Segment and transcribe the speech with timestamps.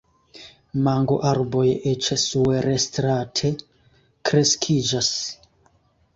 [0.85, 3.53] Mangoarboj eĉ suerstrate
[4.31, 5.13] kreskiĝas.